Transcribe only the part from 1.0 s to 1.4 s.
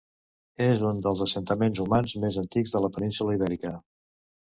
dels